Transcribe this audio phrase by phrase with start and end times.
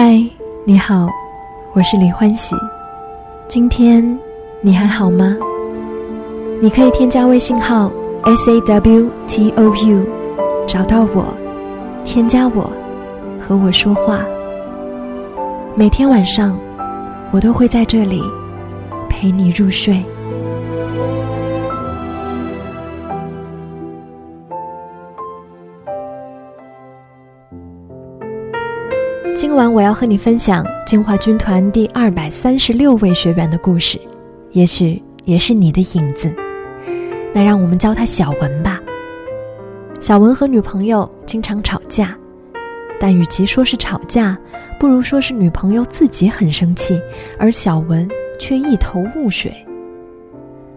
[0.00, 0.24] 嗨，
[0.64, 1.08] 你好，
[1.74, 2.54] 我是李欢喜。
[3.48, 4.16] 今天
[4.60, 5.36] 你还好吗？
[6.62, 7.90] 你可以添加微信号
[8.22, 10.06] s a w t o u，
[10.68, 11.24] 找到我，
[12.04, 12.70] 添加我，
[13.40, 14.20] 和我说话。
[15.74, 16.56] 每天晚上，
[17.32, 18.22] 我都会在这里
[19.10, 20.00] 陪你入睡。
[29.48, 33.98] 今晚我要和你分享金华军团第二百三十六位学员的故事，
[34.52, 36.30] 也许也是你的影子。
[37.32, 38.78] 那让我们叫他小文吧。
[40.00, 42.14] 小文和女朋友经常吵架，
[43.00, 44.36] 但与其说是吵架，
[44.78, 47.00] 不如说是女朋友自己很生气，
[47.38, 48.06] 而小文
[48.38, 49.50] 却一头雾水。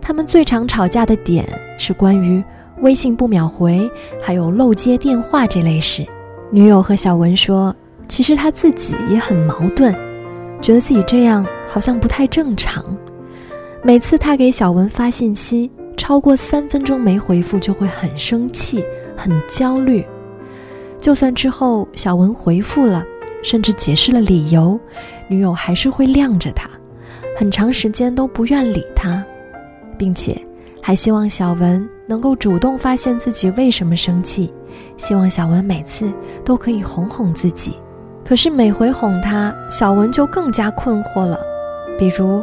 [0.00, 1.46] 他们最常吵架的点
[1.78, 2.42] 是关于
[2.80, 3.86] 微信不秒回，
[4.22, 6.02] 还有漏接电话这类事。
[6.50, 7.76] 女友和小文说。
[8.08, 9.94] 其实他自己也很矛盾，
[10.60, 12.84] 觉得自己这样好像不太正常。
[13.82, 18.84] 每次他给小文发信息，超过三分钟没回复，就会很生气、
[19.16, 20.04] 很焦虑。
[21.00, 23.04] 就算之后小文回复了，
[23.42, 24.78] 甚至解释了理由，
[25.28, 26.70] 女友还是会晾着他，
[27.36, 29.22] 很长时间都不愿理他，
[29.98, 30.40] 并且
[30.80, 34.50] 还希望小文能够主动发现自己为什么生气，
[34.96, 36.10] 希望小文每次
[36.42, 37.76] 都可以哄哄自己。
[38.24, 41.38] 可是每回哄他，小文就更加困惑了。
[41.98, 42.42] 比如，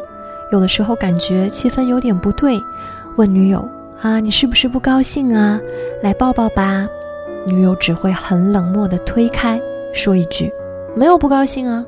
[0.51, 2.63] 有的时候感觉气氛有点不对，
[3.17, 3.67] 问女友
[4.01, 5.59] ：“啊，你是不是不高兴啊？
[6.03, 6.87] 来抱抱吧。”
[7.47, 9.59] 女友只会很冷漠地推开，
[9.91, 10.53] 说一句
[10.95, 11.83] ：“没有不高兴啊。”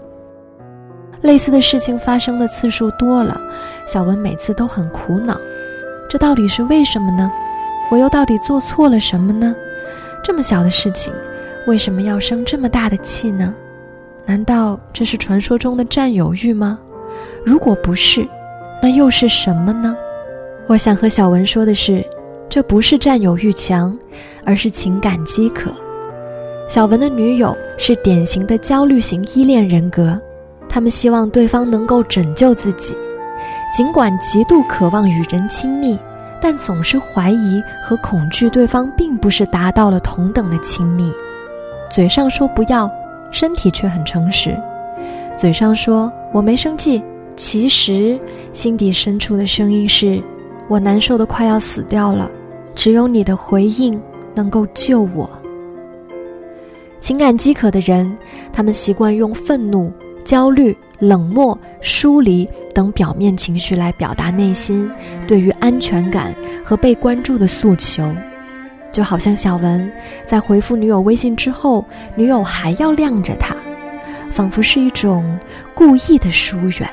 [1.21, 3.39] 类似的事情发生的次数多了，
[3.87, 5.39] 小文每次都很苦恼，
[6.09, 7.31] 这到底是为什么呢？
[7.91, 9.55] 我又到底做错了什么呢？
[10.23, 11.13] 这么小的事情，
[11.67, 13.53] 为什么要生这么大的气呢？
[14.25, 16.79] 难道这是传说中的占有欲吗？
[17.45, 18.27] 如果不是，
[18.81, 19.95] 那又是什么呢？
[20.67, 22.05] 我想和小文说的是，
[22.47, 23.97] 这不是占有欲强，
[24.45, 25.71] 而是情感饥渴。
[26.69, 30.17] 小文的女友是典型的焦虑型依恋人格，
[30.69, 32.95] 他们希望对方能够拯救自己，
[33.75, 35.99] 尽管极度渴望与人亲密，
[36.41, 41.11] 但总是怀疑和恐惧对方并不是达到了同等的亲密，
[41.91, 42.89] 嘴上说不要。
[43.33, 44.55] 身体却很诚实，
[45.35, 47.03] 嘴上说我没生气，
[47.35, 48.17] 其实
[48.53, 50.21] 心底深处的声音是：
[50.69, 52.29] 我难受的快要死掉了，
[52.75, 53.99] 只有你的回应
[54.35, 55.27] 能够救我。
[56.99, 58.15] 情感饥渴的人，
[58.53, 59.91] 他们习惯用愤怒、
[60.23, 64.89] 焦虑、冷漠、疏离等表面情绪来表达内心
[65.27, 66.33] 对于安全感
[66.63, 68.03] 和被关注的诉求。
[68.93, 69.91] 就好像小文
[70.25, 71.83] 在回复女友微信之后，
[72.15, 73.53] 女友还要晾着他，
[74.31, 75.37] 仿佛是一种
[75.73, 76.89] 故意的疏远。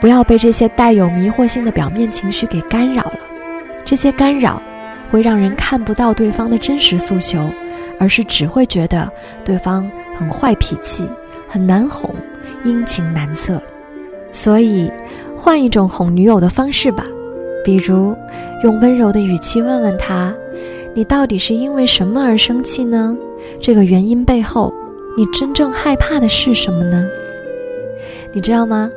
[0.00, 3.18] 不要被这些带有迷惑性的表面情绪给干扰了，
[3.86, 4.60] 这些干扰
[5.10, 7.50] 会让人看不到对方的真实诉求，
[7.98, 9.10] 而是只会觉得
[9.46, 11.08] 对方很坏脾气、
[11.48, 12.14] 很难哄、
[12.64, 13.60] 阴晴难测。
[14.30, 14.92] 所以，
[15.38, 17.06] 换一种哄女友的方式吧。
[17.64, 18.14] 比如，
[18.62, 20.32] 用温柔的语气问问他
[20.94, 23.16] ：“你到底是因为什么而生气呢？
[23.60, 24.72] 这个原因背后，
[25.16, 27.06] 你真正害怕的是什么呢？”
[28.32, 28.90] 你知道吗？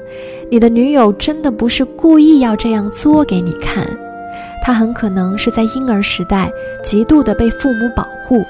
[0.52, 3.88] 你的女友真的不是故意要这样作给你看，
[4.62, 6.52] 她很可能是在婴儿时代
[6.84, 8.44] 极度的被父母保护，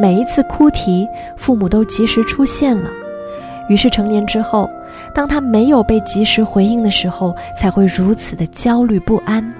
[0.00, 2.90] 每一次哭啼，父母都及时出现了，
[3.68, 4.70] 于是成年之后。
[5.14, 9.52] 当他没有被及时回应的时候，才会如此的焦虑不安。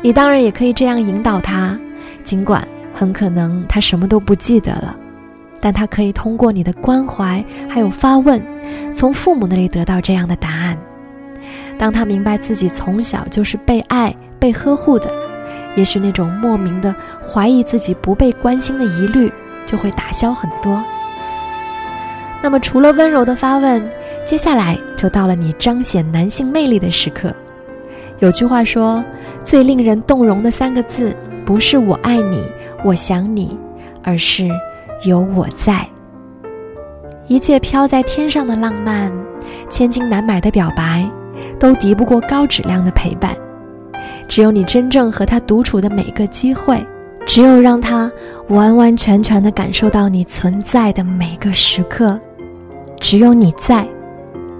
[0.00, 1.78] 你当然也可以这样引导他，
[2.24, 4.96] 尽管很可能他什么都不记得了，
[5.60, 8.40] 但他可以通过你的关怀还有发问，
[8.92, 10.76] 从父母那里得到这样的答案。
[11.78, 15.10] 当他明白自己从小就是被爱、被呵护的，
[15.76, 19.32] 也许那种莫名的怀疑自己不被关心的疑虑
[19.66, 20.82] 就会打消很多。
[22.42, 23.80] 那么，除了温柔的发问，
[24.24, 27.32] 接下来就到了你彰显男性魅力的时刻。
[28.18, 29.02] 有句话说，
[29.42, 32.42] 最令人动容的三个字，不是“我爱你
[32.84, 33.56] ”“我想你”，
[34.02, 34.48] 而是
[35.06, 35.86] “有我在”。
[37.28, 39.10] 一切飘在天上的浪漫，
[39.68, 41.08] 千金难买的表白，
[41.58, 43.34] 都敌不过高质量的陪伴。
[44.28, 46.84] 只有你真正和他独处的每个机会，
[47.26, 48.10] 只有让他
[48.48, 52.18] 完完全全的感受到你存在的每个时刻。
[53.02, 53.86] 只有你在，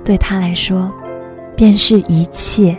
[0.04, 0.92] 对他来说，
[1.56, 2.76] 便是一切。